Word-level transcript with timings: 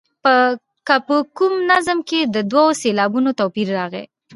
که 0.87 0.95
په 1.07 1.15
کوم 1.37 1.53
نظم 1.71 1.99
کې 2.09 2.19
د 2.35 2.37
دوو 2.51 2.65
سېلابونو 2.81 3.29
توپیر 3.39 3.67
راغلی. 3.77 4.05